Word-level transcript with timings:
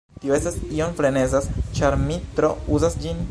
Tio 0.21 0.35
estas 0.37 0.55
iom 0.77 0.95
frenezas 1.01 1.51
ĉar 1.79 1.99
mi 2.07 2.21
tro 2.39 2.53
uzas 2.79 3.01
ĝin. 3.05 3.19